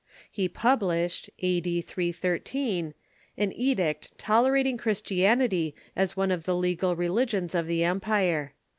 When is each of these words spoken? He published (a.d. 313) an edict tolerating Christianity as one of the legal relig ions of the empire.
He 0.31 0.49
published 0.49 1.29
(a.d. 1.37 1.79
313) 1.81 2.95
an 3.37 3.51
edict 3.51 4.17
tolerating 4.17 4.75
Christianity 4.75 5.75
as 5.95 6.17
one 6.17 6.31
of 6.31 6.45
the 6.45 6.55
legal 6.55 6.95
relig 6.95 7.35
ions 7.35 7.53
of 7.53 7.67
the 7.67 7.83
empire. 7.83 8.53